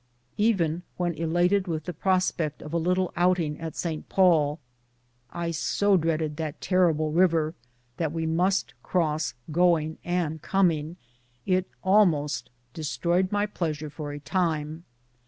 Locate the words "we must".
8.11-8.73